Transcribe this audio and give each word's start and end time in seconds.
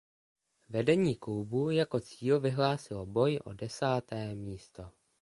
Vedení 0.69 1.15
klubu 1.15 1.69
jako 1.69 1.99
cíl 1.99 2.39
vyhlásilo 2.39 3.05
boj 3.05 3.39
o 3.43 3.53
desáté 3.53 4.35
místo. 4.35 4.91